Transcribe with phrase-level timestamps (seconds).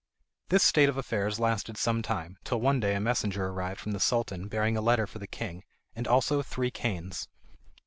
[0.49, 3.99] This state of affairs lasted some time, till one day a messenger arrived from the
[3.99, 5.63] Sultan bearing a letter for the king,
[5.95, 7.27] and also three canes.